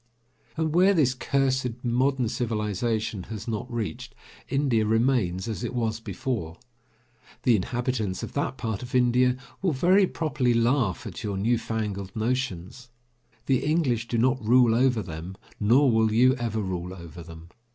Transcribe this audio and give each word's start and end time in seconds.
And 0.57 0.73
where 0.73 0.95
this 0.95 1.13
cursed 1.13 1.83
modern 1.85 2.27
civilization 2.27 3.25
has 3.25 3.47
not 3.47 3.71
reached, 3.71 4.15
India 4.49 4.83
remains 4.83 5.47
as 5.47 5.63
it 5.63 5.75
was 5.75 5.99
before. 5.99 6.57
The 7.43 7.55
inhabitants 7.55 8.23
of 8.23 8.33
that 8.33 8.57
part 8.57 8.81
of 8.81 8.95
India 8.95 9.37
will 9.61 9.73
very 9.73 10.07
properly 10.07 10.55
laugh 10.55 11.05
at 11.05 11.23
your 11.23 11.37
new 11.37 11.59
fangled 11.59 12.15
notions. 12.15 12.89
The 13.45 13.63
English 13.63 14.07
do 14.07 14.17
not 14.17 14.43
rule 14.43 14.73
over 14.73 15.03
them 15.03 15.37
nor 15.59 15.91
will 15.91 16.11
you 16.11 16.33
ever 16.37 16.61
rule 16.63 16.95
over 16.95 17.21
them. 17.21 17.49